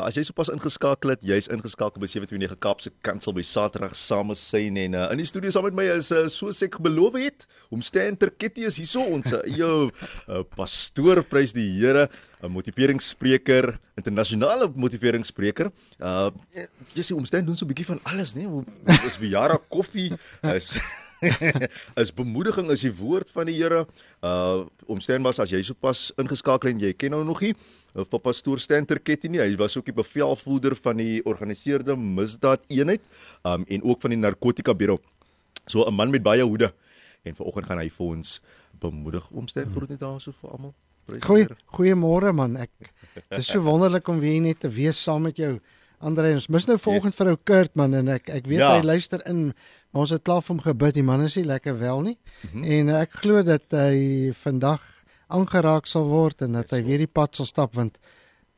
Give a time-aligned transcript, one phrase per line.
[0.00, 4.30] Uh as jy sopas ingeskakel het, jy's ingeskakel by 729 Kaapse Kansel by Saterdag saam
[4.32, 7.18] met Syn en uh, in die studio saam met my is uh, soos ek beloof
[7.20, 12.08] het, om Stan Terketti is hierso ons jou uh, pastoor prys die Here,
[12.40, 15.68] 'n motiveringsspreker, internasionale motiveringsspreker.
[16.00, 16.30] Uh
[16.96, 18.48] jy sê om Stan doen so 'n bietjie van alles, né?
[18.48, 18.96] Nee?
[19.04, 20.16] Is Viara koffie
[20.56, 20.78] is
[22.00, 23.84] as bemoediging is die woord van die Here.
[24.24, 27.52] Uh om Stan was as jy sopas ingeskakel en jy ken hom nog nie
[27.94, 29.40] vir pastoor Stanter Ketty nie.
[29.40, 33.02] Hy was ook die bevelvoerder van die georganiseerde misdaad eenheid
[33.44, 35.00] um en ook van die narkotika bureau.
[35.66, 36.72] So 'n man met baie hoede.
[37.24, 38.40] En vanoggend gaan hy vir ons
[38.80, 40.74] bemoedig om sterk groet net daarso vir almal.
[41.20, 42.56] Goeie goeiemôre man.
[42.56, 42.70] Ek
[43.28, 45.58] dis so wonderlik om weer net te wees saam met jou.
[46.00, 47.18] Andre, ons mis nou volgende yes.
[47.18, 48.76] vir ou Kurt man en ek ek weet ja.
[48.76, 49.50] hy luister in.
[49.92, 50.94] Ons het klaar vir hom gebid.
[50.94, 52.16] Die man is nie lekker wel nie.
[52.16, 52.64] Mm -hmm.
[52.64, 54.80] En ek glo dat hy vandag
[55.36, 57.98] aangeraak sal word en dat hy weer die pad sal stap want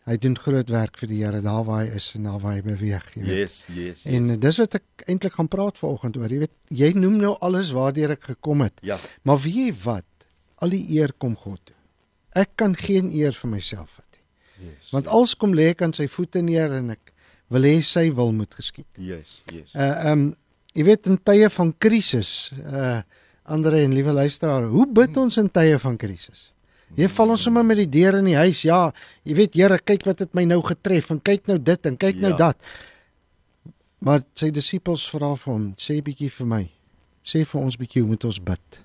[0.08, 2.62] hy doen groot werk vir die Here daar waar hy is en daar waar hy
[2.66, 3.36] beweeg, jy weet.
[3.38, 4.02] Yes, yes.
[4.02, 4.06] yes.
[4.16, 6.32] En dis wat ek eintlik gaan praat vanoggend oor.
[6.32, 8.82] Jy weet, jy noem nou alles waardeur ek gekom het.
[8.82, 8.98] Ja.
[9.28, 10.08] Maar weet jy wat?
[10.62, 11.78] Al die eer kom God toe.
[12.42, 14.68] Ek kan geen eer vir myself vat nie.
[14.72, 14.90] Yes.
[14.90, 15.14] Want yes.
[15.14, 17.12] als kom lê ek aan sy voete neer en ek
[17.52, 18.88] wil hê sy wil moet geskied.
[18.98, 19.74] Yes, yes.
[19.74, 20.30] Uh ehm um,
[20.72, 22.30] jy weet in tye van krisis,
[22.64, 23.02] uh
[23.42, 26.51] Andre en liewe luisteraar, hoe bid ons in tye van krisis?
[26.92, 28.66] Jy val ons sommer met die deur in die huis.
[28.68, 28.90] Ja,
[29.24, 32.20] jy weet Here, kyk wat het my nou getref en kyk nou dit en kyk
[32.20, 32.36] nou ja.
[32.36, 32.72] nou dat.
[34.02, 36.62] Maar sy disippels vra vir hom, sê bietjie vir my.
[37.24, 38.78] Sê vir ons bietjie hoe moet ons bid?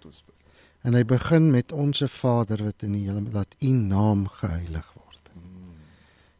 [0.87, 5.31] En hy begin met onsse Vader wat in die hemel laat U naam geheilig word.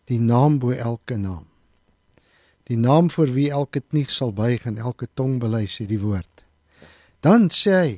[0.08, 1.50] Die naam bo elke naam.
[2.70, 6.45] Die naam vir wie elke knie sal buig en elke tong bely sê die woord.
[7.26, 7.95] Dan sê hy,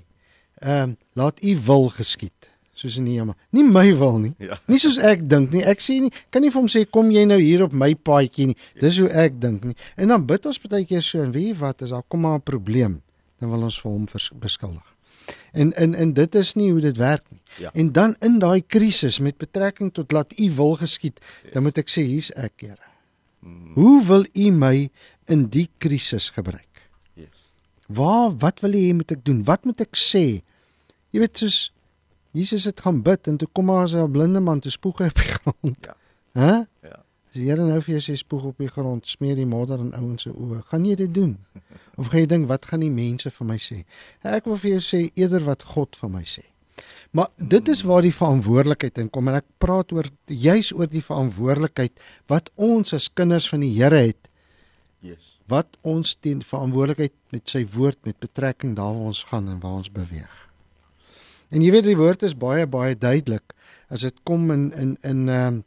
[0.64, 2.49] ehm um, laat U wil geskied
[2.80, 3.36] soos in hemel.
[3.56, 4.34] Nie my wil nie.
[4.42, 4.60] Ja.
[4.72, 5.64] Nie soos ek dink nie.
[5.68, 8.52] Ek sê nie kan nie vir hom sê kom jy nou hier op my paadjie
[8.52, 8.58] nie.
[8.80, 9.78] Dis hoe ek dink nie.
[10.00, 12.46] En dan bid ons baie keer so en weet wat as daar kom maar 'n
[12.46, 13.02] probleem,
[13.40, 14.08] dan wil ons vir hom
[14.40, 14.88] beskuldig.
[15.52, 17.42] En en en dit is nie hoe dit werk nie.
[17.58, 17.72] Ja.
[17.74, 21.54] En dan in daai krisis met betrekking tot laat u wil geskied, yes.
[21.54, 22.90] dan moet ek sê hier's ek, Here.
[23.40, 23.74] Hmm.
[23.74, 24.90] Hoe wil u my
[25.26, 26.84] in die krisis gebruik?
[27.14, 27.48] Yes.
[27.88, 29.44] Waar wat wil u hê moet ek doen?
[29.44, 30.42] Wat moet ek sê?
[31.10, 31.60] Jy weet soos
[32.32, 35.16] Jesus het gaan bid en toe kom maar as 'n blinde man te spoeg op
[35.16, 35.86] die grond.
[35.86, 35.96] Ja.
[36.34, 36.66] Hæ?
[36.82, 37.04] Ja.
[37.30, 39.94] As die Here nou vir jou sê spoeg op die grond, smeer die modder in
[39.94, 41.36] ouens se oë, gaan jy dit doen?
[41.96, 43.84] Of gaan jy dink wat gaan die mense van my sê?
[44.26, 46.48] Ek wil vir jou sê eerder wat God van my sê.
[47.12, 51.06] Maar dit is waar die verantwoordelikheid in kom en ek praat oor juis oor die
[51.06, 52.02] verantwoordelikheid
[52.32, 54.30] wat ons as kinders van die Here het.
[55.06, 55.38] Yes.
[55.50, 59.82] Wat ons teen verantwoordelikheid met sy woord met betrekking daar waar ons gaan en waar
[59.84, 60.49] ons beweeg.
[61.50, 63.56] En jy weet die woord is baie baie duidelik
[63.90, 65.64] as dit kom in in in ehm uh,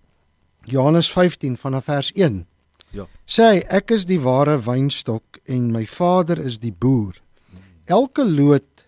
[0.65, 2.45] Johannes 15 vanaf vers 1.
[2.95, 3.09] Ja.
[3.27, 7.17] Sê ek is die ware wynstok en my Vader is die boer.
[7.91, 8.85] Elke loot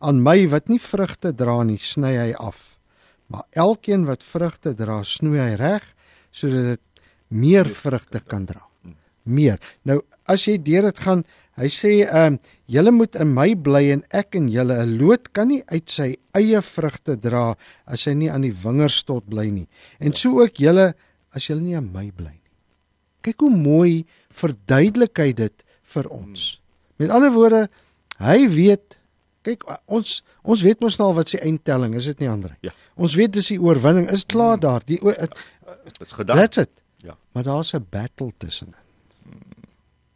[0.00, 2.78] aan my wat nie vrugte dra nie, sny hy af.
[3.28, 5.84] Maar elkeen wat vrugte dra, snoei hy reg
[6.32, 8.64] sodat dit meer vrugte kan dra.
[9.28, 9.60] Meer.
[9.84, 11.26] Nou as jy deur dit gaan
[11.60, 12.38] Hy sê ehm um,
[12.72, 16.16] julle moet in my bly en ek in julle 'n loot kan nie uit sy
[16.32, 17.54] eie vrugte dra
[17.84, 19.68] as hy nie aan die wingerdstot bly nie.
[20.00, 20.94] En so ook julle
[21.34, 22.52] as julle nie aan my bly nie.
[23.22, 25.64] Kyk hoe mooi verduidelik hy dit
[25.94, 26.60] vir ons.
[26.96, 27.68] Met ander woorde,
[28.18, 28.96] hy weet
[29.44, 32.70] kyk ons ons weet mos nou wat sy eindtelling is dit nie ander nie.
[32.70, 32.72] Ja.
[32.96, 34.80] Ons weet dis die oorwinning is klaar daar.
[34.86, 36.36] Die dit's gedaan.
[36.38, 36.70] That's it.
[37.02, 37.18] Ja.
[37.34, 38.74] Maar daar's 'n battle tussenin.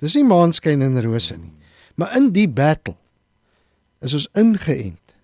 [0.03, 1.53] Dis nie maanskyn en rose nie.
[1.97, 2.97] Maar in die battle
[4.05, 5.17] is ons ingeënt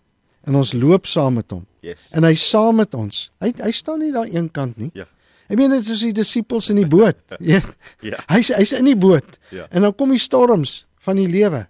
[0.49, 1.67] en ons loop saam met hom.
[1.85, 2.07] Yes.
[2.17, 3.27] En hy saam met ons.
[3.43, 4.91] Hy hy staan nie daar een kant nie.
[4.97, 5.07] Ja.
[5.53, 7.19] Ek meen dit is die disippels in die boot.
[7.53, 7.61] ja.
[8.33, 9.39] Hy's hy's in die boot.
[9.53, 9.69] Ja.
[9.71, 11.67] En dan kom die storms van die lewe.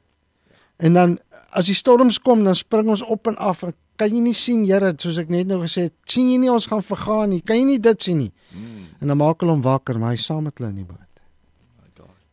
[0.82, 1.18] En dan
[1.52, 3.64] as die storms kom, dan spring ons op en af.
[3.66, 6.52] En kan jy nie sien, Here, soos ek net nou gesê het, sien jy nie
[6.52, 7.42] ons gaan vergaan nie.
[7.44, 8.32] Kan jy nie dit sien nie?
[8.54, 8.86] Mm.
[9.02, 11.08] En dan maak hulle hom wakker, maar hy saam met hulle in die boot.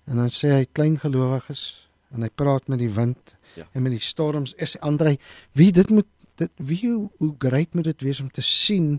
[0.10, 1.64] En dan sê hy klein gelowiges
[2.10, 3.68] en hy praat met die wind ja.
[3.72, 4.56] en met die storms.
[4.58, 5.18] Is Andre,
[5.54, 6.08] wie dit moet
[6.40, 8.98] dit wie hoe, hoe great moet dit wees om te sien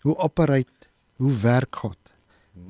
[0.00, 0.88] hoe operate,
[1.20, 1.98] hoe werk God.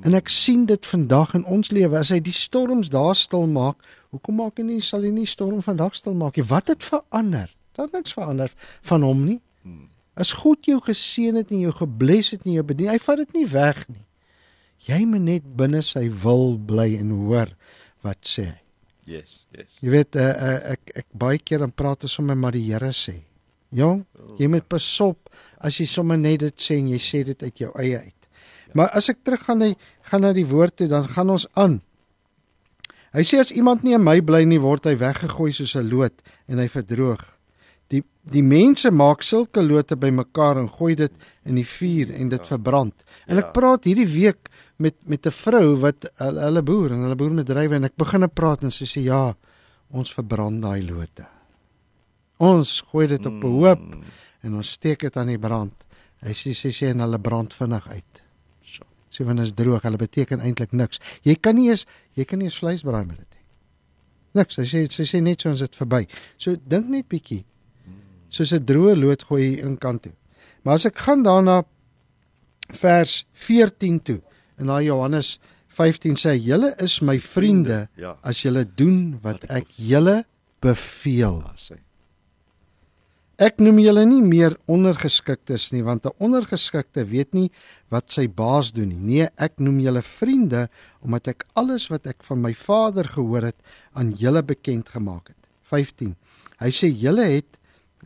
[0.05, 3.79] En ek sien dit vandag in ons lewe as hy die storms daar stil maak.
[4.13, 6.45] Hoekom maak hy nie sal hy nie storm vandag stil maak nie?
[6.47, 7.49] Wat het verander?
[7.77, 8.53] Daar't niks verander
[8.87, 9.39] van hom nie.
[9.63, 9.89] Hmm.
[10.19, 13.37] As God jou geseën het en jou gebless het en jou bedien, hy vat dit
[13.39, 14.03] nie weg nie.
[14.87, 17.51] Jy moet net binne sy wil bly en hoor
[18.05, 18.57] wat sê hy.
[19.11, 19.67] Yes, yes.
[19.81, 22.91] Jy weet uh, uh, ek ek baie keer dan praat ons sommer maar die Here
[22.95, 23.17] sê.
[23.75, 24.03] Jong,
[24.39, 25.29] jy moet pasop
[25.63, 28.27] as jy sommer net dit sê en jy sê dit uit jou eie uit.
[28.73, 29.69] Maar as ek teruggaan na
[30.09, 31.81] gaan na die woord toe, dan gaan ons aan.
[33.11, 36.13] Hy sê as iemand nie in my bly nie, word hy weggegooi soos 'n loot
[36.47, 37.23] en hy verdroog.
[37.91, 41.11] Die die mense maak sulke lote bymekaar en gooi dit
[41.45, 42.93] in die vuur en dit verbrand.
[43.27, 43.51] En ek Ja.
[43.51, 44.47] praat hierdie week
[44.81, 48.23] met met 'n vrou wat hulle boer en hulle boer met drywe en ek begin
[48.23, 49.35] 'n praat en sy sê ja,
[49.91, 51.25] ons verbrand daai lote.
[52.39, 54.03] Ons gooi dit op 'n hoop Mm.
[54.43, 55.73] en ons steek dit aan die brand.
[56.21, 58.23] Hy sê sy sê en hulle brand vinnig uit.
[58.63, 58.83] So.
[59.09, 60.99] Sê wanneer is droog, hulle beteken eintlik niks.
[61.23, 63.43] Jy kan nie eens jy kan nie eens vleis braai met dit nie.
[64.33, 64.53] Niks.
[64.55, 66.07] Sy sê sy sê net so ons dit verby.
[66.37, 67.43] So dink net bietjie.
[68.29, 70.13] Soos 'n droë lood gooi in kant toe.
[70.63, 71.63] Maar as ek gaan daarna
[72.69, 74.21] vers 14 toe
[74.61, 75.39] in daai Johannes
[75.71, 78.15] 15 sê julle is my vriende Ja.
[78.23, 80.23] as julle doen wat ek julle
[80.61, 81.41] beveel.
[81.55, 81.79] Sê.
[83.41, 87.49] Ek noem julle nie meer ondergeskiktes nie want 'n ondergeskikte weet nie
[87.89, 88.99] wat sy baas doen nie.
[88.99, 90.69] Nee, ek noem julle vriende
[91.01, 93.55] omdat ek alles wat ek van my Vader gehoor het
[93.95, 95.37] aan julle bekend gemaak het.
[95.63, 96.15] 15.
[96.59, 97.57] Hy sê julle het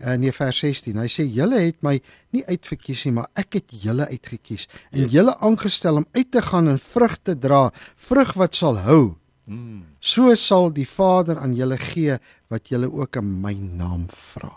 [0.01, 0.97] uh, nee vers 16.
[0.97, 1.99] Hy sê julle het my
[2.35, 5.11] nie uitverkies nie, maar ek het julle uitgekies en Yes.
[5.13, 9.15] julle aangestel om uit te gaan en vrug te dra, vrug wat sal hou.
[9.45, 9.83] Mm.
[10.01, 12.17] So sal die Vader aan julle gee
[12.49, 14.51] wat julle ook in my naam vra.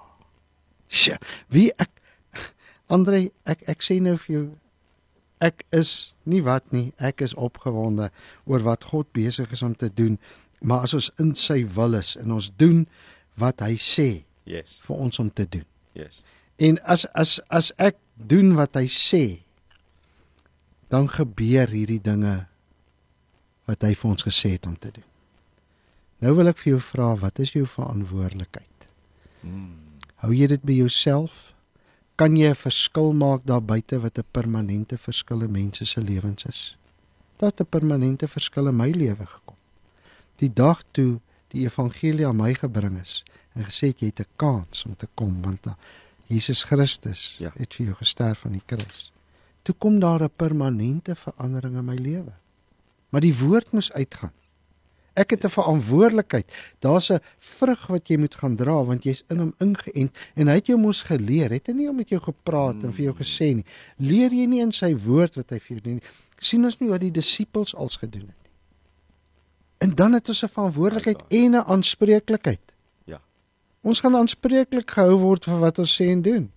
[0.88, 1.18] Sjoe,
[1.52, 1.90] wie ek
[2.88, 4.44] Andre, ek ek sê nou vir jou
[5.44, 8.08] ek is nie wat nie, ek is opgewonde
[8.48, 10.16] oor wat God besig is om te doen,
[10.64, 12.86] maar as ons in sy wil is en ons doen
[13.38, 15.66] wat hy sê Yes, vir ons om te doen.
[15.92, 16.22] yes.
[16.56, 19.24] En as as as ek doen wat hy sê,
[20.88, 22.48] dan gebeur hierdie dinge
[23.68, 25.04] wat hy vir ons gesê het om te doen.
[26.24, 28.88] Nou wil ek vir jou vra, wat is jou verantwoordelikheid?
[29.44, 30.00] Mm.
[30.24, 31.52] Hou jy dit by jouself?
[32.18, 36.44] Kan jy 'n verskil maak daar buite wat 'n permanente verskil in mense se lewens
[36.44, 36.76] is?
[37.38, 39.56] Het 'n permanente verskil in my lewe gekom.
[40.36, 43.22] Die dag toe die evangelie aan my gebring is
[43.58, 45.76] en gesê het jy het 'n kans om te kom want da,
[46.28, 47.50] Jesus Christus Ja.
[47.56, 49.12] het vir jou gesterf aan die kruis.
[49.62, 52.32] Toe kom daar 'n permanente verandering in my lewe.
[53.10, 54.32] Maar die woord moes uitgaan.
[55.14, 56.52] Ek het 'n verantwoordelikheid.
[56.78, 60.54] Daar's 'n vrug wat jy moet gaan dra want jy's in hom ingeënt en hy
[60.54, 61.50] het jou mos geleer.
[61.50, 63.64] Het hy nie om met jou gepraat en vir jou gesê nie.
[63.96, 66.02] Leer jy nie in sy woord wat hy vir jou doen nie.
[66.40, 68.50] sien ons nie wat die disippels als gedoen het nie.
[69.78, 72.60] En dan het ons 'n verantwoordelikheid en 'n aanspreeklikheid.
[73.82, 76.48] Ons gaan aanspreeklik gehou word vir wat ons sê en doen.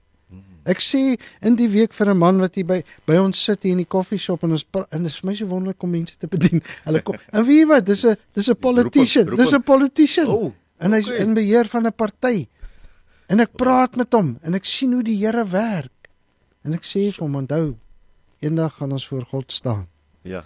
[0.70, 3.72] Ek sê in die week vir 'n man wat hier by by ons sit hier
[3.72, 6.28] in die koffieshop en ons en dit is vir my so wonderlik om mense te
[6.28, 6.62] bedien.
[6.86, 9.54] Hulle kom en weet jy wat, dis 'n dis 'n politician, dis.
[9.54, 10.28] 'n politician.
[10.28, 11.18] Oh, en hy's okay.
[11.18, 12.48] in beheer van 'n party.
[13.28, 16.10] En ek praat met hom en ek sien hoe die Here werk.
[16.64, 17.76] En ek sê vir hom, onthou,
[18.40, 19.88] eendag gaan ons voor God staan.
[20.22, 20.44] Ja.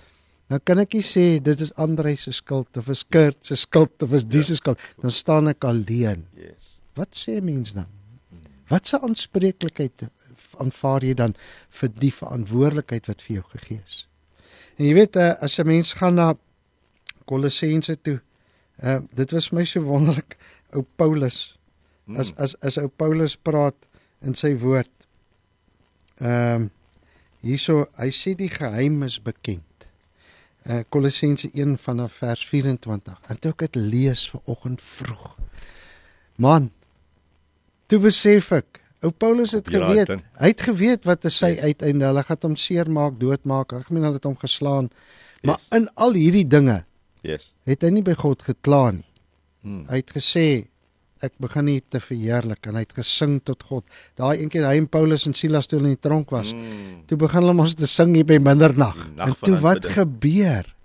[0.53, 4.03] Nou kan ek nie sê dit is Andre se skuld of is Kurt se skuld
[4.05, 4.81] of is die se skuld.
[5.01, 6.25] Dan staan ek alleen.
[6.37, 6.75] Yes.
[6.95, 7.89] Wat sê mens dan?
[8.69, 10.07] Wat se aanspreeklikheid
[10.61, 11.33] aanvaar jy dan
[11.79, 14.05] vir die verantwoordelikheid wat vir jou gegee is?
[14.77, 16.35] En jy weet eh, as 'n mens gaan na
[17.25, 18.19] Kolossense toe,
[18.83, 20.37] uh, dit was my so wonderlik
[20.73, 21.57] ou Paulus.
[22.17, 23.75] As as as ou Paulus praat
[24.21, 24.91] in sy woord.
[26.21, 26.71] Ehm um,
[27.45, 29.74] hierso hy sê die geheim is bekend.
[30.65, 33.19] Uh Kolossense 1 vanaf vers 24.
[33.29, 35.35] En toe ek dit lees ver oggend vroeg.
[36.41, 36.71] Man,
[37.85, 40.07] toe besef ek, ou Paulus het Ja, geweet.
[40.07, 41.59] dan- Hy het geweet wat is sy Yes.
[41.63, 42.05] uiteinde.
[42.05, 43.73] Hulle gaan hom seermaak, doodmaak.
[43.73, 44.89] Ek meen hulle het hom geslaan.
[45.43, 46.85] Maar in al hierdie dinge
[47.21, 47.53] Yes.
[47.65, 49.05] het hy nie by God gekla nie.
[49.61, 49.85] Mm.
[49.87, 50.67] Hy het gesê
[51.23, 53.83] ek begin nie te verheerlik en hy het gesing tot God.
[54.19, 57.05] Daai een keer hy en Paulus en Silas toe hulle in die tronk was, Mm.
[57.07, 58.95] toe begin hulle mos te sing hier by middernag.
[58.95, 59.93] Die nag En toe wat aanbidding.
[59.93, 60.75] gebeur?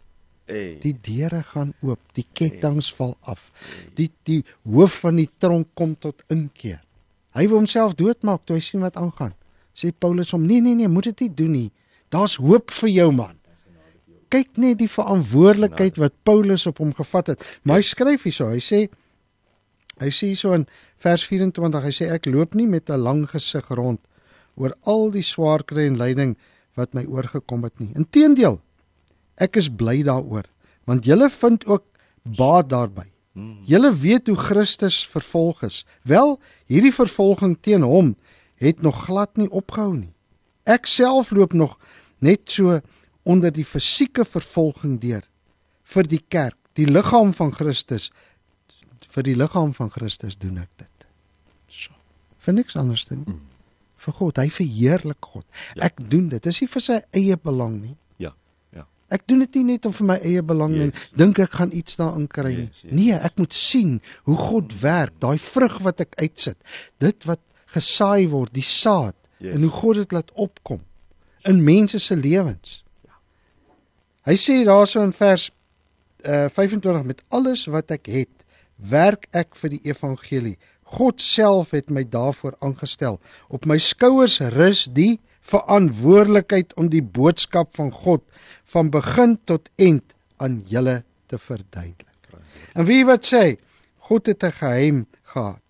[0.46, 0.78] Hey.
[0.82, 3.50] Die deure gaan oop, die kettinge val af.
[3.94, 6.80] Die die hoof van die tronk kom tot inkeer.
[7.34, 9.34] Hy wou homself doodmaak toe hy sien wat aangaan.
[9.74, 11.70] Sê Paulus hom: "Nee nee nee, moet dit nie doen nie.
[12.08, 13.36] Daar's hoop vir jou man."
[14.28, 17.44] Kyk net die verantwoordelikheid wat Paulus op hom gevat het.
[17.62, 18.88] Maar hy skryf hierso, hy sê
[20.00, 20.66] hy sê hierso in
[21.02, 24.00] vers 24, hy sê ek loop nie met 'n lang gesig rond
[24.56, 26.36] oor al die swaar kry en lyding
[26.76, 27.92] wat my oorgekom het nie.
[27.94, 28.60] Inteendeel,
[29.36, 30.44] ek is bly daaroor
[30.86, 31.84] want julle vind ook
[32.22, 33.06] baat daarby.
[33.64, 35.84] Julle weet hoe Christus vervolg is.
[36.02, 38.16] Wel, hierdie vervolging teen hom
[38.60, 40.12] het nog glad nie opgehou nie.
[40.66, 41.78] Ek self loop nog
[42.18, 42.80] net so
[43.22, 45.22] onder die fisieke vervolging deur
[45.94, 48.10] vir die kerk, die liggaam van Christus.
[49.10, 51.06] Vir die liggaam van Christus doen ek dit.
[51.70, 51.94] So.
[52.44, 53.22] Vir niks anders nie.
[53.24, 53.40] Mm.
[54.00, 55.44] Vir God, hy verheerlik God.
[55.74, 55.90] Ja.
[55.90, 56.42] Ek doen dit.
[56.44, 57.94] Dis nie vir sy eie belang nie.
[58.22, 58.32] Ja.
[58.76, 58.86] Ja.
[59.12, 60.88] Ek doen dit nie net om vir my eie belang yes.
[60.88, 62.68] en dink ek gaan iets daarin kry nie.
[62.70, 62.94] Yes, yes.
[62.96, 66.56] Nee, ek moet sien hoe God werk, daai vrug wat ek uitsit.
[67.02, 67.42] Dit wat
[67.74, 69.54] gesaai word, die saad yes.
[69.54, 70.80] en hoe God dit laat opkom
[71.48, 72.80] in mense se lewens.
[73.04, 73.16] Ja.
[74.28, 75.50] Hy sê daarso in vers
[76.24, 78.32] uh, 25 met alles wat ek het,
[78.82, 80.56] werk ek vir die evangelie.
[80.82, 83.20] God self het my daarvoor aangestel.
[83.48, 85.20] Op my skouers rus die
[85.50, 88.24] verantwoordelikheid om die boodskap van God
[88.70, 92.06] van begin tot eind aan julle te verduidelik.
[92.74, 93.58] En wie wat sê,
[94.10, 95.62] God het 'n geheim gehad.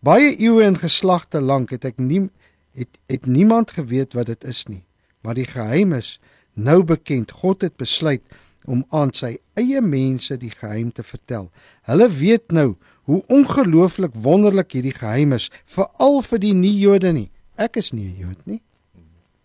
[0.00, 2.30] Baie eeue en geslagte lank het ek nie
[2.74, 4.84] het het niemand geweet wat dit is nie,
[5.20, 6.20] maar die geheim is
[6.52, 7.30] nou bekend.
[7.30, 8.22] God het besluit
[8.64, 11.50] om aan sy eie mense die geheim te vertel.
[11.88, 17.28] Hulle weet nou hoe ongelooflik wonderlik hierdie geheim is, veral vir die nie-Jode nie.
[17.60, 18.62] Ek is nie 'n Jood nie.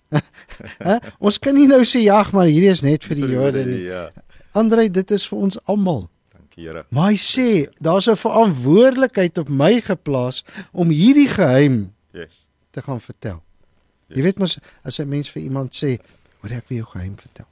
[1.25, 3.83] ons kan nie nou sê ja, maar hierdie is net vir die Jode nie.
[3.89, 4.09] Ja.
[4.57, 6.07] Andre, dit is vir ons almal.
[6.33, 6.85] Dankie, Here.
[6.89, 7.49] Maar hy sê,
[7.79, 12.47] daar's 'n verantwoordelikheid op my geplaas om hierdie geheim yes.
[12.71, 13.43] te gaan vertel.
[14.07, 14.17] Yes.
[14.17, 15.99] Jy weet mos as 'n mens vir iemand sê,
[16.41, 17.45] "Hoor ek wil jou geheim vertel."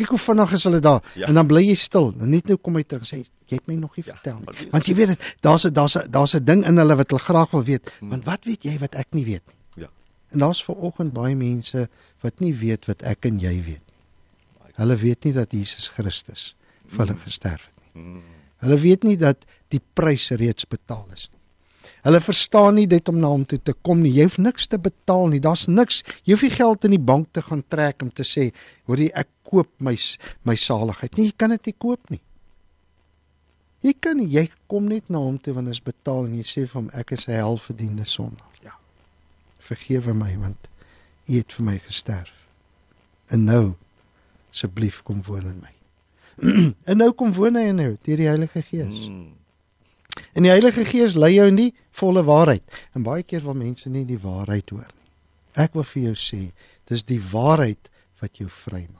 [0.00, 1.00] Kyk hoe vinnig is hulle daar.
[1.14, 1.28] Ja.
[1.28, 2.10] en dan bly jy stil.
[2.20, 4.68] En net nou kom hy terug sê jy het my nog nie ja, vertel nie.
[4.72, 7.22] want jy weet dit daar's 'n daar's 'n daar's 'n ding in hulle wat hulle
[7.22, 7.90] graag wil weet.
[7.98, 8.10] Hmm.
[8.10, 9.84] want wat weet jy wat ek nie weet nie?
[9.84, 9.88] Ja.
[10.30, 11.88] En daar's ver oggend baie mense
[12.20, 14.74] wat nie weet wat ek en jy weet nie.
[14.74, 16.54] Hulle weet nie dat Jesus Christus
[16.86, 17.24] vir hulle hmm.
[17.24, 18.02] gesterf het nie.
[18.02, 18.22] Hmm.
[18.58, 21.39] hulle weet nie dat die prys reeds betaal is nie
[22.02, 24.12] Hulle verstaan nie dit om na hom toe te kom nie.
[24.14, 25.40] Jy hoef niks te betaal nie.
[25.40, 26.00] Daar's niks.
[26.24, 28.52] Jy hoef nie geld in die bank te gaan trek om te sê,
[28.86, 29.96] "Hoerie, ek koop my
[30.44, 32.20] my saligheid." Nee, jy kan dit nie koop nie.
[33.80, 34.28] Jy kan nie.
[34.28, 37.12] Jy kom net na hom toe wanneer jy betaal en jy sê vir hom, "Ek
[37.12, 38.72] is 'n helverdiende sondaar." Ja.
[39.58, 40.68] Vergewe my want
[41.30, 42.32] U het vir my gesterf.
[43.30, 43.74] En nou
[44.50, 45.74] asseblief kom woon in my.
[46.90, 49.04] en nou kom woon hy in jou deur die Heilige Gees.
[49.06, 49.39] Mm.
[50.32, 52.62] En die Heilige Gees lei jou in die volle waarheid.
[52.94, 55.06] En baie keer wil mense nie die waarheid hoor nie.
[55.58, 56.40] Ek wil vir jou sê,
[56.90, 57.90] dis die waarheid
[58.22, 58.98] wat jou vrymaak.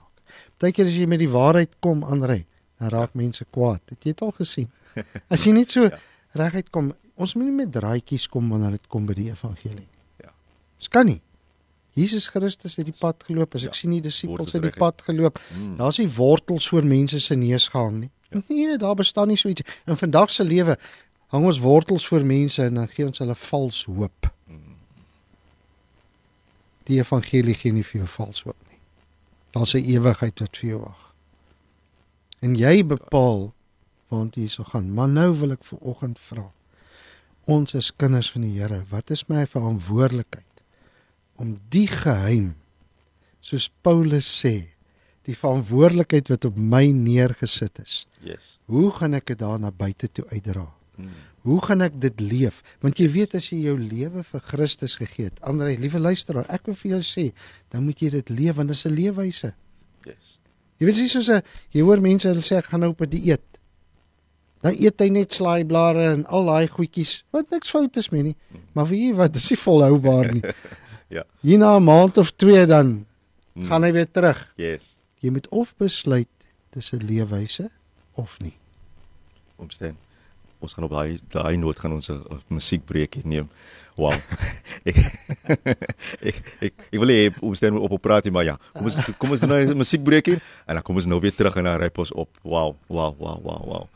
[0.60, 2.42] Partykeer as jy met die waarheid kom aanry,
[2.80, 3.82] dan raak mense kwaad.
[3.92, 4.68] Het jy dit al gesien?
[5.32, 5.96] As jy net so ja.
[6.36, 9.86] reguit kom, ons moet nie met draadjies kom wanneer dit kom by die evangelie.
[10.20, 10.32] Ja.
[10.80, 11.20] Dis kan nie.
[11.96, 13.56] Jesus Christus het die pad geloop.
[13.56, 13.78] As ek ja.
[13.80, 15.40] sien die disippels het die pad geloop.
[15.54, 15.76] Mm.
[15.78, 18.10] Daar's nie wortels voor mense se neus gehang nie.
[18.30, 18.42] Ja.
[18.46, 19.64] Nee, daar bestaan nie so iets.
[19.90, 20.76] In vandag se lewe
[21.30, 24.30] hang ons wortels voor mense en dan gee ons hulle vals hoop.
[26.90, 28.78] Die evangelie gee nie vir jou vals hoop nie.
[29.54, 31.14] Daar's 'n ewigheid wat vir jou wag.
[32.40, 33.52] En jy bepaal
[34.08, 34.94] waant jy so gaan.
[34.94, 36.50] Maar nou wil ek vir oggend vra.
[37.46, 38.84] Ons is kinders van die Here.
[38.90, 40.44] Wat is my verantwoordelikheid
[41.36, 42.54] om die geheim
[43.40, 44.74] soos Paulus sê
[45.28, 48.06] die verantwoordelikheid wat op my neergesit is.
[48.24, 48.58] Yes.
[48.64, 50.66] Hoe gaan ek dit daar na buite toe uitdra?
[51.00, 51.28] Hmm.
[51.40, 52.60] Hoe gaan ek dit leef?
[52.84, 56.68] Want jy weet as jy jou lewe vir Christus gegee het, ander liewe luisteraar, ek
[56.68, 57.30] wil vir jou sê,
[57.72, 59.54] dan moet jy dit leef want dit is 'n leefwyse.
[60.04, 60.36] Yes.
[60.78, 61.42] Jy weet sies soos 'n
[61.72, 63.46] jy hoor mense hulle sê ek gaan nou op 'n dieet.
[64.60, 67.24] Dan eet hy net slaaiblare en al daai goedjies.
[67.32, 68.36] Wat niks fout is mee nie.
[68.52, 68.60] Hmm.
[68.72, 70.42] Maar weet jy wat, dis nie volhoubaar nie.
[71.16, 71.24] ja.
[71.40, 73.06] Hierna 'n maand of 2 dan
[73.54, 73.64] hmm.
[73.64, 74.52] gaan hy weer terug.
[74.56, 74.96] Yes.
[75.20, 76.28] Jy moet of besluit
[76.72, 77.70] dis 'n leefwyse
[78.12, 78.56] of nie.
[79.56, 79.96] Omstaan
[80.60, 83.48] ons gaan op daai daai noot gaan ons 'n musiekbreekie neem.
[83.96, 84.14] Wow.
[84.88, 84.96] ek,
[86.20, 88.56] ek ek ek wil hê ons stem op op praat maar ja.
[88.72, 91.56] Kom ons kom ons doen nou 'n musiekbreekie en dan kom ons nou weer terug
[91.56, 92.30] en dan ry ons op.
[92.42, 93.86] Wow, wow, wow, wow, wow.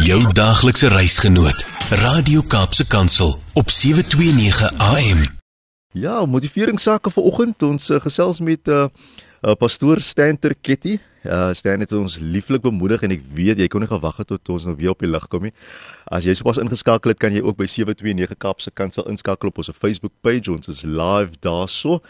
[0.00, 1.66] Jou daaglikse reisgenoot,
[2.00, 5.20] Radio Kaapse Kansel op 729 AM.
[5.92, 8.88] Ja, motiveringsake vir oggend ons uh, gesels met 'n uh,
[9.42, 10.98] uh, pastoor Stanter Ketty.
[11.22, 14.48] Ja, Stan het ons lieflik bemoedig en ek weet jy kon nie gewag het tot
[14.50, 15.52] ons nou weer op die lig kom nie.
[16.10, 19.70] As jy sopas ingeskakel het, kan jy ook by 729 Kapse kansel inskakel op ons
[19.70, 20.50] Facebook page.
[20.50, 22.00] Ons is live daarso.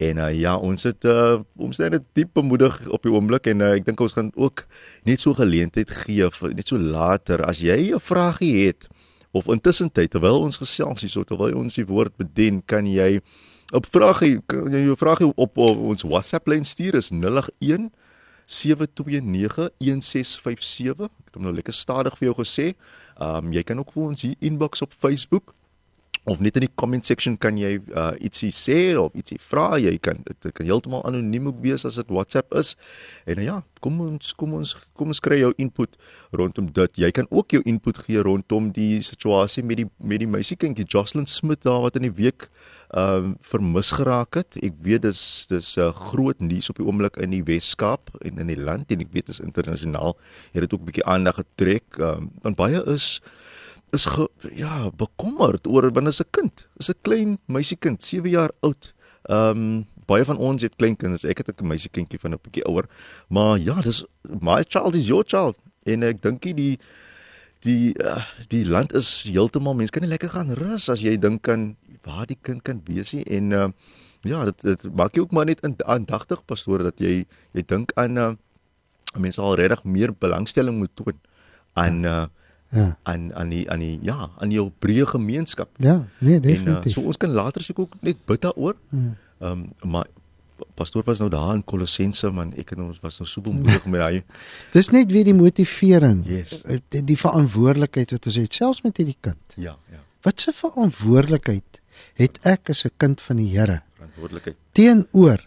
[0.00, 3.60] En uh, ja, ons het uh, ons het net diep bemoedig op die oomblik en
[3.60, 4.64] uh, ek dink ons gaan ook
[5.04, 8.88] net so geleentheid gee vir net so later as jy 'n vragie het
[9.36, 13.20] of intussen tyd terwyl ons gesels hier so terwyl ons die woord bedien, kan jy
[13.72, 17.92] op vragie kan jy jou vragie op, op ons WhatsApp lyn stuur is 081
[18.46, 21.08] 07291657.
[21.08, 22.66] Ek het hom nou lekker stadig vir jou gesê.
[23.20, 25.54] Um jy kan ook vir ons hier inbox op Facebook
[26.24, 29.74] of net in die comment section kan jy uh, ietsie sê of ietsie vra.
[29.82, 32.76] Jy kan dit kan heeltemal anoniem wees as dit WhatsApp is.
[33.26, 35.98] En uh, ja, kom ons kom ons kom ons kry jou input
[36.38, 37.02] rondom dit.
[37.02, 41.26] Jy kan ook jou input gee rondom die situasie met die met die meisiekindjie Jocelyn
[41.26, 42.46] Smith daar wat in die week
[42.92, 44.56] ehm um, vermis geraak het.
[44.60, 48.38] Ek weet dis dis 'n uh, groot nuus op die oomblik in die Wes-Kaap en
[48.38, 50.16] in die land en ek weet dit is internasionaal.
[50.52, 51.84] Het dit ook 'n bietjie aandag getrek.
[51.96, 53.22] Ehm um, want baie is
[53.92, 58.94] is ge, ja, bekommerd oor wanneer 'n kind, is 'n klein meisiekind, 7 jaar oud.
[59.22, 61.24] Ehm um, baie van ons het klein kinders.
[61.24, 62.88] Ek het 'n meisiekindjie van 'n bietjie ouer.
[63.28, 64.04] Maar ja, dis
[64.40, 66.78] my child is your child en ek dink die
[67.62, 71.48] die uh, die land is heeltemal mense kan nie lekker gaan rus as jy dink
[71.48, 73.68] aan waar die kind kan wees nie en uh,
[74.22, 78.16] ja, dit dit maak jy ook maar net aandagtig pastoor dat jy jy dink aan
[78.18, 78.30] uh,
[79.18, 81.18] mense al regtig meer belangstelling moet toon
[81.74, 82.24] aan uh,
[82.72, 85.68] ja aan aan die aan die ja aan jou breë gemeenskap.
[85.76, 86.86] Ja, nee, En definitief.
[86.86, 88.76] uh, so ons kan later seker ook net bid daaroor.
[88.92, 90.06] Ehm um, maar
[90.78, 94.00] pastoor was nou daar in Kolossense man, ek en ons was nou so bemoedig met
[94.00, 94.22] daai
[94.76, 96.22] Dis net weer die motivering.
[96.26, 96.62] Yes.
[96.88, 99.56] Die, die verantwoordelikheid wat ons het selfs met hierdie kind.
[99.56, 101.80] ja, ja, Wat 'n verantwoordelikheid
[102.14, 104.56] het ek as 'n kind van die Here verantwoordelikheid.
[104.72, 105.46] teenoor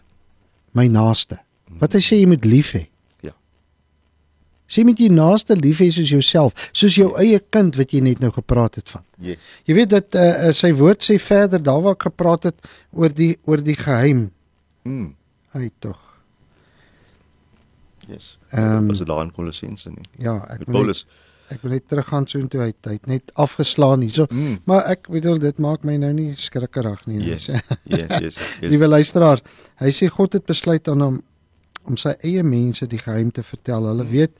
[0.72, 1.38] my naaste?
[1.80, 2.86] Wat hy sê jy moet lief hê.
[3.22, 3.32] Ja.
[4.68, 8.18] Sê met jou naaste lief hê soos jouself, soos jou eie kind wat jy net
[8.20, 9.02] nou gepraat het van.
[9.18, 9.38] Yes.
[9.64, 12.54] Jy weet dat uh, sy woord sê verder daar waar ek gepraat het
[12.92, 14.30] oor die oor die geheim.
[14.84, 15.14] Mm.
[15.54, 15.98] Ai tog.
[18.08, 18.38] Yes.
[18.50, 20.04] Ehm, Um, was dit daar in Kolossense nie?
[20.18, 21.06] Ja, ek Met net, Paulus.
[21.50, 24.26] Ek wil net teruggaan so intoe hy het- net afgeslaan hierso.
[24.30, 24.58] Mm.
[24.64, 27.20] Maar ek bedoel dit maak my nou nie skrikkerig nie.
[27.22, 27.46] Yes.
[27.46, 27.62] Yes.
[27.84, 28.20] Yes, yes.
[28.20, 28.36] yes.
[28.72, 29.40] Liewe luisteraar,
[29.80, 31.22] hy sê God het besluit aan hom
[31.86, 33.86] om sy eie mense die geheim te vertel.
[33.86, 34.32] Hulle weet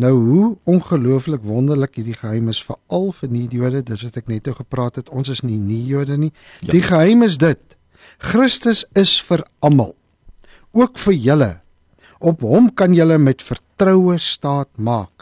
[0.00, 4.48] nou hoe ongelooflik wonderlik hierdie geheim is veral vir nie Jode, dis wat ek net
[4.48, 5.08] oor gepraat het.
[5.10, 6.32] Ons is nie nie Jode nie.
[6.62, 6.72] Ja.
[6.72, 7.60] Die geheim is dit.
[8.18, 9.94] Christus is vir almal.
[10.72, 11.50] Ook vir julle.
[12.20, 15.19] Op hom kan julle met vertroue staat maak.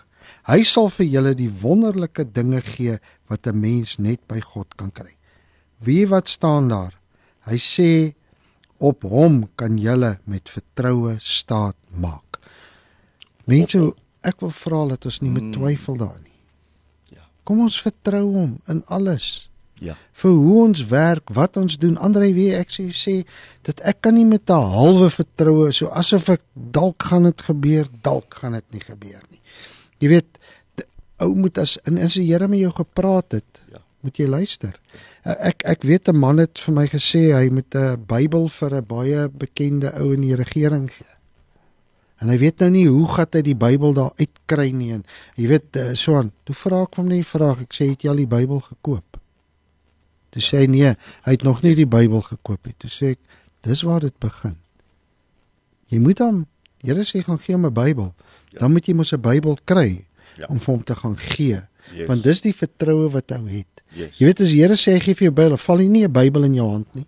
[0.49, 4.91] Hy sal vir julle die wonderlike dinge gee wat 'n mens net by God kan
[4.91, 5.17] kry.
[5.79, 6.95] Wie wat staan daar?
[7.45, 8.15] Hy sê
[8.79, 12.39] op hom kan julle met vertroue staat maak.
[13.45, 16.41] Mense, ek wil vra dat ons nie met twyfel daar nie.
[17.17, 17.25] Ja.
[17.45, 19.49] Kom ons vertrou hom in alles.
[19.81, 19.95] Ja.
[20.13, 21.99] Vir hoe ons werk, wat ons doen.
[21.99, 23.27] Andre wie ek sê sê
[23.63, 27.87] dat ek kan nie met 'n halwe vertroue so asof ek dalk gaan dit gebeur,
[28.03, 29.41] dalk gaan dit nie gebeur nie.
[29.99, 30.38] Jy weet,
[31.21, 33.79] ou moet as en as die Here met jou gepraat het, Ja.
[34.01, 34.81] moet jy luister.
[35.27, 38.75] Uh, Ek ek weet 'n man het vir my gesê hy moet 'n Bybel vir
[38.75, 41.07] 'n baie bekende ou in die regering gee.
[42.21, 45.05] En hy weet nou nie hoe gaan hy die Bybel daar uitkry nie en
[45.37, 46.33] jy weet uh, so aan.
[46.45, 49.21] Toe vra ek hom net die vraag, ek sê het jy al die Bybel gekoop?
[50.31, 52.75] Toe sê hy nee, hy het nog nie die Bybel gekoop nie.
[52.79, 53.19] Toe sê ek,
[53.63, 54.57] dis waar dit begin.
[55.91, 56.47] Jy moet hom
[56.81, 58.15] Here sê gaan gee hom 'n Bybel.
[58.53, 58.59] Ja.
[58.61, 60.05] Dan moet jy mos 'n Bybel kry
[60.39, 60.47] Ja.
[60.49, 61.61] om vir hom te gaan gee.
[61.95, 62.07] Yes.
[62.07, 63.83] Want dis die vertroue wat ou het.
[63.97, 64.19] Yes.
[64.19, 66.45] Jy weet as die Here sê hy gee vir jou Bybel, val nie 'n Bybel
[66.45, 67.07] in jou hand nie.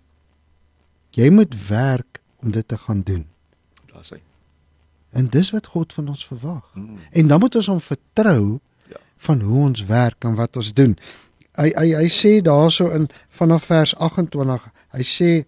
[1.15, 3.25] Jy moet werk om dit te gaan doen.
[3.93, 4.19] Daar's hy.
[5.13, 6.63] En dis wat God van ons verwag.
[6.75, 6.97] Mm.
[7.11, 8.97] En dan moet ons hom vertrou Ja.
[9.17, 10.97] van hoe ons werk en wat ons doen.
[11.55, 15.45] Hy hy hy sê daarso in vanaf vers 28, hy sê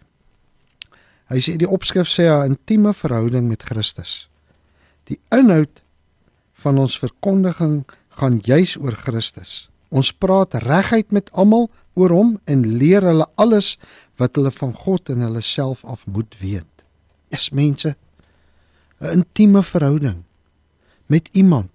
[1.31, 4.27] hy sê die opskrif sê 'n intieme verhouding met Christus.
[5.05, 5.81] Die inhoud
[6.63, 7.83] van ons verkondiging
[8.19, 9.67] gaan juis oor Christus.
[9.93, 13.75] Ons praat reguit met almal oor hom en leer hulle alles
[14.21, 16.69] wat hulle van God en hulle self af moet weet.
[17.29, 17.95] Is mense
[19.01, 20.23] 'n intieme verhouding
[21.07, 21.71] met iemand.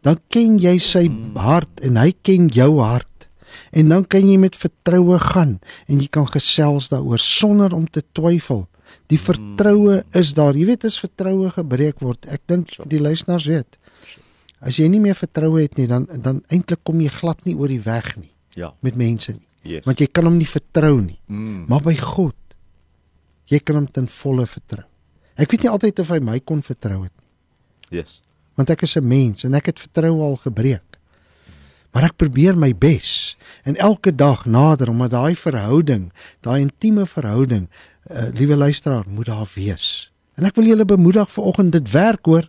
[0.00, 3.06] Dan ken jy sy hart en hy ken jou hart.
[3.70, 8.02] En dan kan jy met vertroue gaan en jy kan gesels daaroor sonder om te
[8.12, 8.66] twyfel.
[9.10, 10.54] Die vertroue is daar.
[10.54, 13.78] Jy weet as vertroue gebreek word, ek dink die luisteraars weet.
[14.60, 17.68] As jy nie meer vertroue het nie, dan dan eintlik kom jy glad nie oor
[17.68, 18.72] die weg nie Ja.
[18.82, 19.46] met mense nie.
[19.62, 19.84] Yes.
[19.84, 21.18] Want jy kan hom nie vertrou nie.
[21.28, 21.66] Mm.
[21.68, 22.34] Maar by God
[23.46, 24.84] jy kan hom ten volle vertrou.
[25.36, 28.20] Ek weet nie altyd of hy my kon vertrou het nie, Yes.
[28.56, 30.82] want ek is 'n mens en ek het vertroue al gebreek.
[31.92, 37.68] Maar ek probeer my bes en elke dag nader omdat daai verhouding, daai intieme verhouding,
[38.10, 40.10] uh, liewe luisteraar, moet daar wees.
[40.36, 42.48] En ek wil julle bemoedig vanoggend dit werk hoor.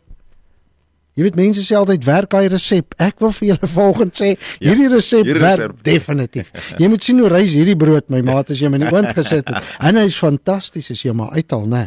[1.19, 2.93] Jy weet mense sê altyd werk daai resep.
[3.03, 5.81] Ek wil vir julle volgens sê Ja, hierdie resep hierdie werk resep.
[5.83, 6.51] definitief.
[6.79, 9.11] Jy moet sien hoe rys hierdie brood my maat as jy hom in die oond
[9.19, 9.71] gesit het.
[9.83, 11.83] En hy's fantasties as jy hom uithaal, né?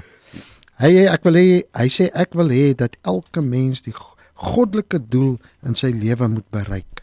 [0.83, 1.47] Hy ek wil hê
[1.79, 6.29] hy sê ek wil hê dat elke mens die go- goddelike doel in sy lewe
[6.29, 6.94] moet bereik.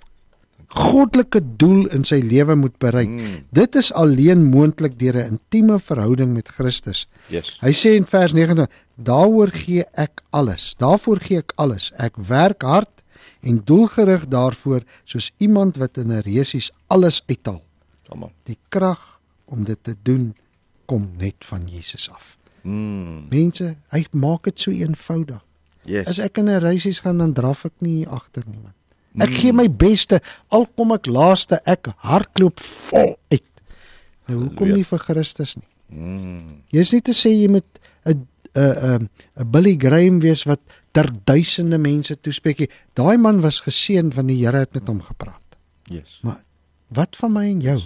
[0.72, 3.10] Goddelike doel in sy lewe moet bereik.
[3.10, 3.44] Mm.
[3.52, 7.08] Dit is alleen moontlik deur 'n intieme verhouding met Christus.
[7.28, 7.58] Yes.
[7.60, 10.76] Hy sê in vers 19: "Daaroor gee ek alles.
[10.78, 11.92] Daarvoor gee ek alles.
[11.98, 12.90] Ek werk hard
[13.42, 17.64] en doelgerig daarvoor soos iemand wat in 'n resies alles uithaal.
[18.08, 18.32] Almal.
[18.44, 20.36] Die krag om dit te doen
[20.86, 23.28] kom net van Jesus af." Mm.
[23.30, 25.42] Mense, hy maak dit so eenvoudig.
[25.84, 26.08] Yes.
[26.08, 28.60] As ek in 'n reisies gaan dan draf ek nie agter nie
[29.20, 30.22] Ek gee my beste
[30.56, 33.64] al kom ek laaste, ek hardloop vol uit.
[34.30, 35.68] Nou hoekom nie vir Christus nie?
[35.92, 36.62] Mm.
[36.72, 37.68] Jy's nie te sê jy moet
[38.06, 42.70] 'n 'n 'n Billy Graham wees wat ter duisende mense toespreek nie.
[42.94, 45.58] Daai man was geseën van die Here het met hom gepraat.
[45.90, 46.20] Yes.
[46.22, 46.44] Maar
[46.88, 47.80] wat van my en jou?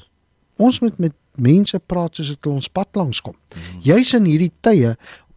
[0.58, 3.36] Ons moet met mense praat soos dit ons pad langs kom.
[3.84, 4.96] Jy's in hierdie tye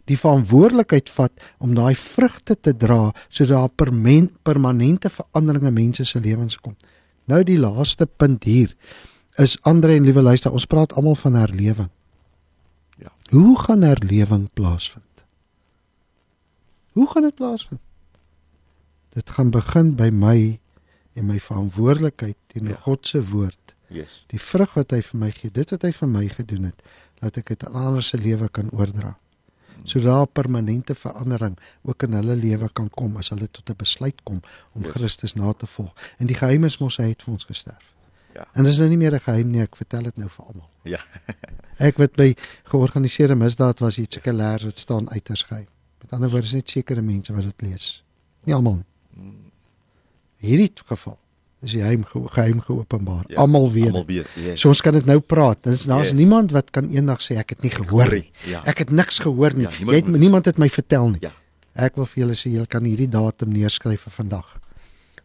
[0.08, 6.04] die verantwoordelikheid vat om daai vrugte te dra sodat daar permen- permanente veranderinge in mense
[6.04, 6.76] se lewens kom.
[7.28, 8.74] Nou die laaste punt hier
[9.38, 11.90] is Andre en liewe luister, ons praat almal van herlewing.
[12.98, 13.12] Ja.
[13.30, 15.04] Hoe gaan herlewing plaasvind?
[16.92, 17.80] Hoe gaan dit plaasvind?
[19.14, 20.58] Dit gaan begin by my
[21.14, 22.80] en my verantwoordelikheid teenoor Ja.
[22.82, 23.74] God se woord.
[23.88, 24.24] Yes.
[24.26, 26.82] Die vrug wat hy vir my gee, dit wat hy vir my gedoen het,
[27.22, 29.16] laat ek dit aan ander se lewe kan oordra.
[29.84, 34.22] Sodat daar permanente verandering ook in hulle lewe kan kom as hulle tot 'n besluit
[34.22, 34.40] kom
[34.72, 34.92] om Yes.
[34.92, 35.92] Christus na te volg.
[36.18, 37.94] En die geheim is mos hy het vir ons gesterf.
[38.34, 38.46] Ja.
[38.54, 40.70] En dis nou nie meer 'n geheim nie, ek vertel dit nou vir almal.
[40.82, 41.00] Ja.
[41.78, 45.66] Ek wat by georganiseerde misdaad was, het seker leer wat staan uiters geheim.
[46.02, 48.02] Met ander woorde is net sekere mense wat dit lees.
[48.44, 48.84] Nie almal nie.
[50.36, 51.18] Hierdie geval
[51.62, 53.24] is die geheim ge- geheim geopenbaar.
[53.28, 54.28] Ja, Almal weet Almal weet.
[54.36, 54.60] Yes.
[54.60, 55.58] So ons kan dit nou praat.
[55.62, 56.16] Daar's daar's Yes.
[56.18, 58.30] niemand wat kan eendag sê ek het nie gehoor nie.
[58.46, 58.62] Ja.
[58.64, 59.62] Ek het niks gehoor nie.
[59.62, 61.20] Ja, niemand niemand, moet- niemand het my vertel nie.
[61.20, 61.32] Ja.
[61.74, 64.46] Ek wil vir julle sê julle kan hierdie datum neerskryf vir vandag.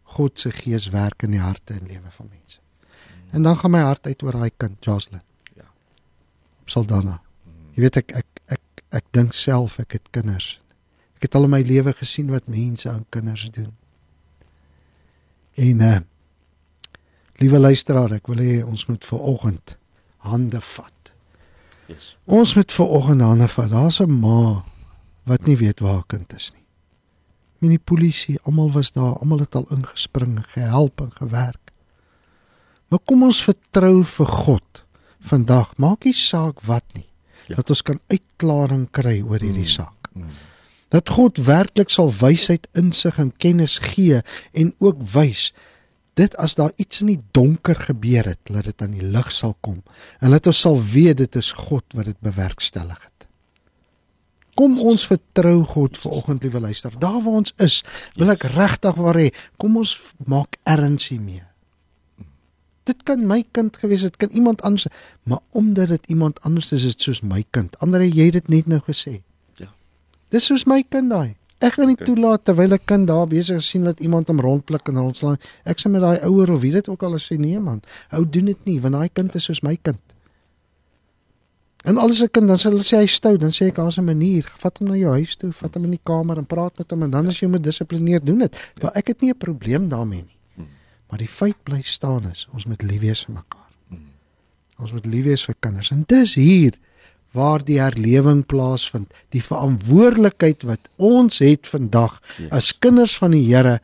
[0.02, 2.58] God se gees werk in die harte en lewe van mense.
[3.32, 5.22] En dan gaan my hart uit oor daai kind, Jocelyn.
[5.56, 5.64] Ja.
[6.66, 7.20] Saldana.
[7.74, 10.60] Jy weet ek ek ek ek dink self ek het kinders.
[11.16, 13.72] Ek het al in my lewe gesien wat mense aan kinders doen.
[15.56, 15.98] En uh
[17.42, 19.76] liewe luisteraar, ek wil hê ons moet ver oggend
[20.24, 21.12] hande vat.
[21.90, 22.14] Yes.
[22.24, 23.70] Ons moet ver oggend hande vat.
[23.70, 24.64] Daar's 'n ma
[25.24, 26.64] wat nie weet waar haar kind is nie.
[27.58, 31.72] Min die polisie, almal was daar, almal het al ingespring, gehelp en gewerk.
[32.88, 34.84] Maar kom ons vertrou vir God
[35.20, 35.76] vandag.
[35.76, 37.08] Maak nie saak wat nie.
[37.48, 37.54] Ja.
[37.54, 40.08] Dat ons kan uitklaring kry oor hierdie saak.
[40.12, 40.28] Mm.
[40.88, 44.20] Dat God werklik sal wysheid, insig en kennis gee
[44.52, 45.52] en ook wys
[46.18, 49.56] dit as daar iets in die donker gebeur het, laat dit aan die lig sal
[49.60, 49.82] kom
[50.20, 53.10] en laat ons sal weet dit is God wat dit bewerkstellig het.
[54.54, 56.94] Kom ons vertrou God vanoggend liewe luister.
[56.98, 57.80] Daar waar ons is,
[58.14, 59.96] wil ek regtig waar hê, kom ons
[60.30, 61.42] maak erns hiermee.
[62.86, 64.86] Dit kan my kind gewees het, dit kan iemand anders,
[65.24, 67.74] maar omdat dit iemand anders is, is dit soos my kind.
[67.82, 69.22] Andre, jy het dit net nou gesê.
[69.58, 69.72] Ja.
[70.30, 71.34] Dis soos my kind daai.
[71.64, 72.06] Ek gaan nie Okay.
[72.06, 75.38] toelaat terwyl 'n kind daar besig is sien dat iemand hom rondpluk en rondslaan.
[75.64, 77.82] Ek sê met daai ouer of wie dit ook al is sê nee man.
[78.08, 80.00] Hou doen dit nie want daai kind is soos my kind.
[81.84, 84.04] En alles 'n kind dan sê hulle sê hy stout, dan sê ek daar's 'n
[84.04, 84.44] manier.
[84.58, 87.02] Vat hom na jou huis toe, vat hom in die kamer en praat met hom
[87.02, 88.72] en dan as jy hom dissiplineer, doen dit.
[88.80, 90.38] Want ek het nie 'n probleem daarmee nie.
[90.56, 90.66] Mm.
[91.08, 93.68] Maar die feit bly staan is ons moet lief wees vir mekaar.
[93.90, 93.98] Mm.
[94.78, 95.90] Ons moet lief wees vir kinders.
[95.90, 96.72] En dis hier
[97.34, 102.48] waar die herlewing plaasvind, die verantwoordelikheid wat ons het vandag Ja.
[102.50, 103.80] as kinders van die Here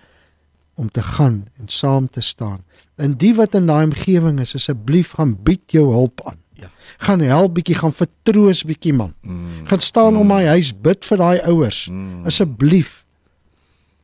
[0.79, 2.63] om te gaan en saam te staan.
[2.97, 6.39] En die wat in daai omgewing is, asseblief gaan bied jou hulp aan.
[6.55, 6.71] Ja.
[6.99, 9.15] Gaan help bietjie, gaan vertroos bietjie man.
[9.23, 9.67] Mm.
[9.67, 11.87] Gaan staan om my huis, bid vir daai ouers.
[11.91, 12.25] Mm.
[12.27, 13.05] Asseblief.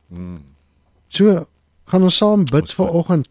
[0.09, 0.41] Mm.
[1.07, 1.45] So
[1.87, 3.27] gaan ons saam bid vir oggend.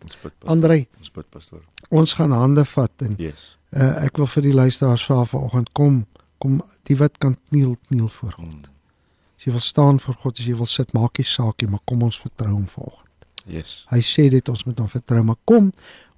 [0.47, 1.63] Andrei, Ons bid pastoor.
[1.91, 3.56] ons gaan hande vat en Yes.
[3.77, 6.05] Uh, ek wil vir die luisteraars vra vanoggend kom
[6.43, 8.67] kom die wat kan kniel kniel voor God.
[8.67, 8.75] Mm.
[9.37, 11.83] As jy wil staan voor God, as jy wil sit, maak nie saak nie, maar
[11.89, 13.27] kom ons vertrou hom vanoggend.
[13.47, 13.79] Yes.
[13.93, 15.71] Hy sê dit ons moet hom vertrou, maar kom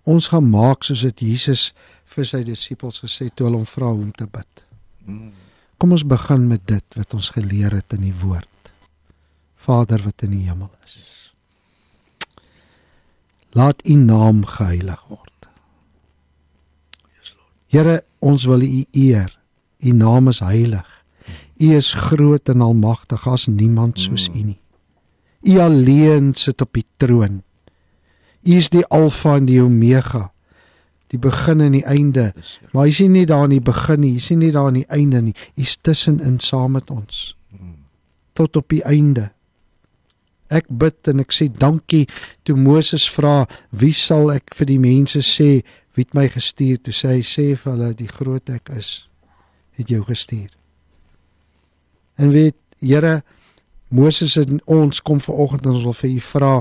[0.08, 1.68] ons gaan maak soos dit Jesus
[2.08, 4.64] vir sy disippels gesê het toe hulle hom vra hoe om te bid.
[5.06, 5.32] Mm.
[5.78, 8.72] Kom ons begin met dit wat ons geleer het in die woord.
[9.68, 10.96] Vader wat in die hemel is.
[13.58, 15.37] Laat U naam geheilig word.
[17.68, 19.28] Here, ons wil U eer.
[19.84, 20.88] U naam is heilig.
[21.60, 24.58] U is groot en almagtig, as niemand soos U nie.
[25.46, 27.42] U alleen sit op die troon.
[28.42, 30.30] U is die Alfa en die Omega,
[31.12, 32.32] die begin en die einde.
[32.72, 34.88] Maar hy sien nie daar in die begin nie, hy sien nie daar in die
[34.94, 35.34] einde nie.
[35.58, 37.74] Hy's tussenin saam met ons Mm.
[38.36, 39.32] tot op die einde.
[40.50, 42.06] Ek bid en ek sê dankie
[42.44, 45.62] toe Moses vra, "Wie sal ek vir die mense sê
[45.94, 49.08] wie het my gestuur?" Toe sê hy sê vir hulle, "Die groot ek is
[49.72, 50.48] het jou gestuur."
[52.18, 53.22] En weet, Here,
[53.88, 56.54] Moses en ons kom vanoggend en ons wil vir u vra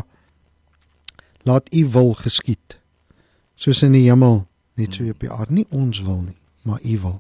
[1.48, 2.78] laat u wil geskied
[3.56, 4.46] soos in die hemel
[4.80, 7.18] net so op die aarde nie ons wil nie maar u wil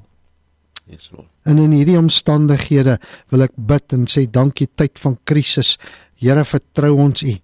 [0.87, 1.27] Yes, Lord.
[1.43, 2.93] En in hierdie omstandighede
[3.27, 5.73] wil ek bid en sê dankie tyd van krisis.
[6.19, 7.35] Here vertrou ons U.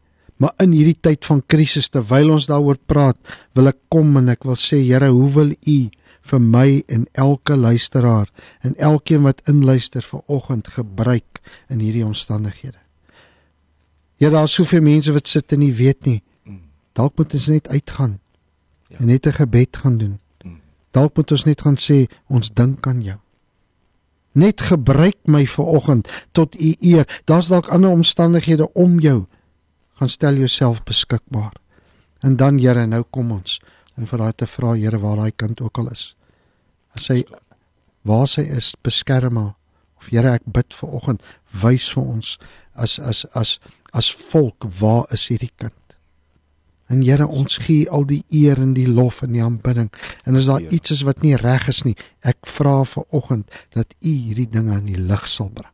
[0.42, 3.18] Maar in hierdie tyd van krisis terwyl ons daaroor praat,
[3.56, 5.78] wil ek kom en ek wil sê Here, hoe wil U
[6.24, 8.30] vir my en elke luisteraar
[8.64, 12.80] en elkeen wat inluister vanoggend gebruik in hierdie omstandighede?
[14.18, 16.22] Ja, daar is soveel mense wat sit en nie weet nie.
[16.94, 18.20] Dalk moet ons net uitgaan
[18.90, 19.00] Ja.
[19.00, 20.20] en net 'n gebed gaan doen.
[20.46, 20.60] Mm.
[20.92, 23.18] Dalk moet ons net gaan sê ons dink aan jou.
[24.34, 27.22] Net gebruik my vanoggend tot u eer.
[27.26, 29.26] Daar's dalk ander omstandighede om jou.
[29.94, 31.54] Gaan stel jouself beskikbaar.
[32.20, 33.60] En dan Here, nou kom ons
[33.98, 36.16] om vir daai te vra Here waar daai kind ook al is.
[36.98, 37.24] As hy
[38.02, 39.54] waar sy is, beskerm haar.
[40.02, 41.22] Of Here, ek bid vanoggend,
[41.62, 42.38] wys vir ons
[42.74, 43.60] as as as
[43.94, 45.83] as volk waar is hierdie kind?
[46.88, 49.92] En Here, ons gee al die eer en die lof en die aanbidding.
[50.26, 50.70] En as daar Ja.
[50.70, 54.78] iets is wat nie reg is nie, ek vra vir oggend dat U hierdie dinge
[54.78, 55.72] in die lig sal bring,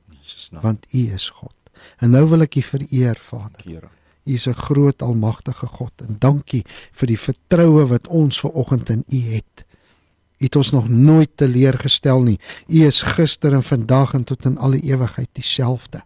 [0.61, 1.53] want U is God.
[1.99, 3.63] En nou wil ek U vereer, Vader.
[4.25, 8.89] U is 'n groot almagtige God en dankie vir die vertroue wat ons ver oggend
[8.89, 9.65] in U het.
[10.39, 12.39] U het ons nog nooit teleurgestel nie.
[12.67, 16.01] U is gister en vandag en tot in alle ewigheid dieselfde.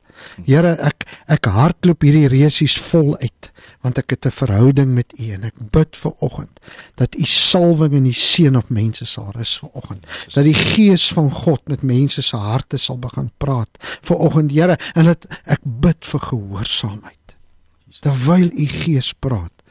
[0.46, 3.52] Here, ek ek hardloop hierdie resies vol uit
[3.84, 6.60] want ek het 'n verhouding met U en ek bid vir oggend
[6.96, 10.08] dat U salwing en U seën op mense sal rus vir oggend.
[10.34, 13.70] Dat die gees van God met mense se harte sal begin praat
[14.02, 17.24] vir oggend, Here, en dat ek bid vir gehoorsaamheid
[18.04, 19.64] terwyl u gees praat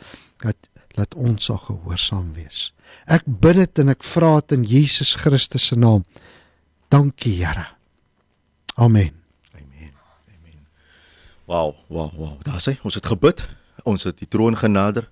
[0.43, 0.57] dat
[0.97, 2.73] laat ons sal gehoorsaam wees.
[3.09, 6.05] Ek bid dit en ek vra dit in Jesus Christus se naam.
[6.93, 7.65] Dankie Here.
[8.77, 9.15] Amen.
[9.57, 9.95] Amen.
[10.29, 10.59] Amen.
[11.49, 12.37] Wow, wow, wow.
[12.45, 13.41] Daar sê ons het gebid.
[13.85, 15.09] Ons het die troon genader.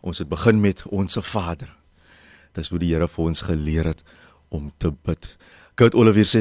[0.00, 1.70] Ons het begin met onsse Vader.
[2.52, 4.02] Dis hoe die Here vir ons geleer het
[4.48, 5.36] om te bid.
[5.78, 6.40] Kurt Oliver sê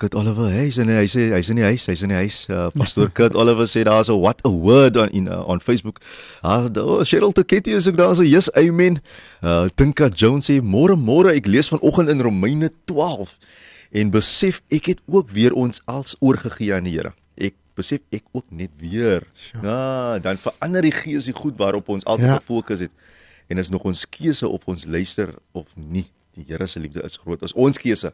[0.00, 2.38] Kurt Oliver, hy's in hy sê hy's in die huis, hy's in die huis.
[2.48, 6.00] Uh, Pastor Kurt Oliver sê daar's 'n what a word on in uh, on Facebook.
[6.40, 9.02] Ah, uh, Cheryl Teketty is ook daar so, yes, amen.
[9.42, 13.36] Uh Tinka Jones sê môre môre ek lees vanoggend in Romeine 12
[13.92, 17.12] en besef ek het ook weer ons als oorgegee aan die Here.
[17.78, 19.22] Besef ek ook net weer.
[19.62, 22.32] Ja, dan verander die gees die goed waarop ons altyd Ja.
[22.32, 22.38] ja.
[22.42, 22.90] gefokus het.
[23.48, 26.08] En is nog ons keuse of ons luister of nie.
[26.34, 27.42] Die Here se liefde is groot.
[27.42, 28.12] Is ons keuse.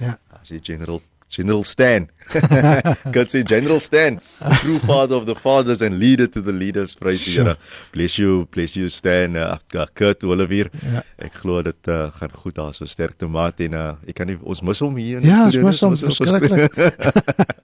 [0.00, 0.16] Ja.
[0.40, 1.00] As jy General
[1.32, 2.08] General Stan.
[3.16, 4.20] God sê General Stan,
[4.60, 6.94] true father of the fathers and leader to the leaders.
[6.94, 7.44] Praise die Sure.
[7.44, 7.56] Here.
[7.92, 9.34] Bless you, bless you Stan.
[9.36, 9.56] Uh,
[9.94, 10.68] Kurt Olivier.
[10.92, 11.02] Ja.
[11.18, 14.26] Ek glo dit uh, gaan goed daar so sterk te maat en uh, ek kan
[14.28, 16.36] nie ons mis hom hier in Ja, die ons studio, mis nie.
[16.36, 17.56] hom verskriklik.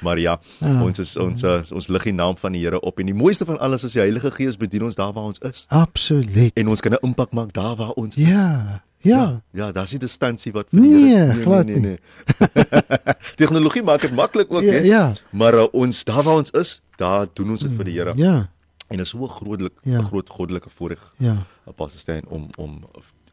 [0.00, 0.82] Maar ja, Ja.
[0.82, 3.44] ons is ons uh, ons lig die naam van die Here op en die mooiste
[3.48, 6.52] van alles is die Heilige Gees bedien ons daar waar ons is Absoluut.
[6.54, 8.28] en ons kan 'n impak maak daar waar ons is.
[8.28, 8.82] Ja.
[9.02, 9.40] Ja.
[9.52, 11.66] Ja, daar's nie distansie wat vir Nee, Here glad
[13.40, 14.78] Tegnologie maak dit maklik ook, Ja, hè?
[14.78, 15.12] ja.
[15.30, 18.12] Maar uh, ons daar waar ons is, daar doen ons dit vir die Here.
[18.16, 18.48] Ja.
[18.88, 20.02] En is so 'n grootlik 'n Ja.
[20.02, 21.46] groot goddelike voorreg Ja.
[21.66, 22.84] Apostel Stein om om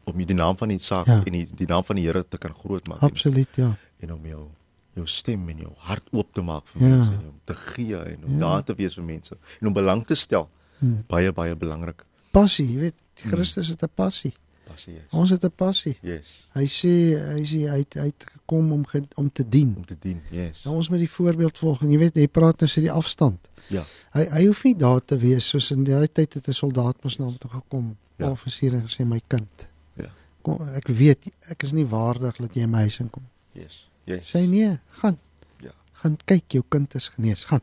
[0.04, 1.22] om die naam van die saak Ja.
[1.24, 3.76] en die, die naam van die Here te kan groot maak en, Absoluut, ja.
[4.00, 4.46] en om jou
[4.94, 6.88] jou stem en jou hart oop te maak vir Ja.
[6.88, 8.38] mense en om te gee en om Ja.
[8.38, 10.48] daar te wees vir mense en om belang te stel.
[10.78, 11.04] Hmm.
[11.08, 12.04] Baie baie belangrik.
[12.30, 14.32] Passie, jy weet, Christus het 'n passie.
[14.74, 15.08] Passie is.
[15.14, 15.96] Ons het 'n passie.
[16.02, 16.30] Yes.
[16.52, 16.92] Hy sê
[17.34, 19.74] hy sê hy het, hy het gekom om ge, om te dien.
[19.76, 20.20] Om te dien.
[20.30, 20.64] Yes.
[20.64, 23.38] Nou ons moet die voorbeeld volg en jy weet jy praat nou so die afstand.
[23.68, 23.84] Ja.
[24.12, 27.18] Hy hy hoef nie daar te wees soos in daai tyd het 'n soldaat mos
[27.18, 27.96] na hom toe gekom.
[28.18, 28.30] Ja.
[28.30, 29.68] Offisier en gesê my kind.
[29.96, 30.10] Ja.
[30.42, 33.24] Kom ek weet ek is nie waardig dat jy in my huis inkom.
[33.52, 33.88] Yes.
[34.04, 34.30] Yes.
[34.34, 35.18] Sê nee, gaan.
[35.60, 35.72] Ja.
[35.92, 37.62] Gaan kyk jou kind is genees, gaan.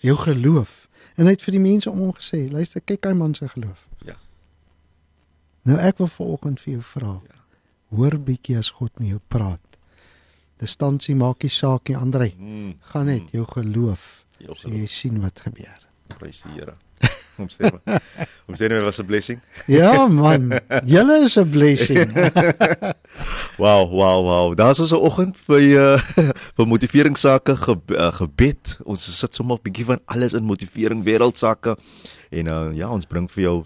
[0.00, 0.88] Jou geloof.
[1.16, 3.89] En hy het vir die mense om hom gesê, luister, kyk hy man se geloof.
[5.70, 7.12] Nou ek wil vanoggend vir jou vra.
[7.30, 7.36] Ja.
[7.94, 9.78] Hoor bietjie as God met jou praat.
[10.58, 12.32] Distansie maak nie saak nie, Andrei.
[12.34, 12.72] Mm.
[12.90, 14.24] Gaan net jou geloof.
[14.42, 15.78] Jou So jy sien wat gebeur.
[16.18, 16.74] Prys die Here.
[17.40, 17.78] Omstemme.
[18.50, 19.40] Omstemme was 'n blessing.
[19.66, 22.10] Ja man, julle is 'n blessing.
[23.60, 24.56] Wow, wow, wow.
[24.56, 26.02] Daar's ons 'n oggend vir uh,
[26.56, 28.78] vir motiveringssake ge, uh, gebed.
[28.84, 31.76] Ons sit sommer 'n bietjie van alles in motivering wêreldsake.
[32.30, 33.64] En uh, ja, ons bring vir jou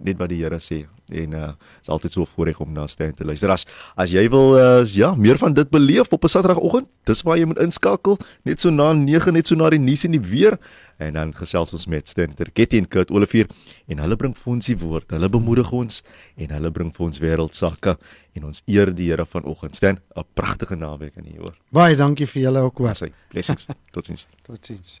[0.00, 0.86] net wat die Here sê.
[1.08, 1.50] En uh
[1.82, 3.50] is altyd so voorreg om na Stan te luister.
[3.50, 7.38] As as jy wil uh ja, meer van dit beleef op 'n Saterdagoggend, dis waar
[7.38, 10.58] jy moet inskakel, net so na 9 net so na die nuus en die weer
[10.98, 13.46] en dan gesels ons met Stan Terketty en Kurt Olivier
[13.88, 15.10] en hulle bring vir ons die woord.
[15.10, 16.02] Hulle bemoedig ons
[16.36, 17.96] en hulle bring vir ons wêreldsake
[18.34, 19.76] en ons eer die Here vanoggend.
[19.76, 21.56] Stan, 'n pragtige naweek aan jou hoor.
[21.70, 22.94] Baie dankie vir julle ook hoor.
[23.28, 23.66] Blessings.
[23.94, 24.26] Totsiens.
[24.42, 25.00] Totsiens.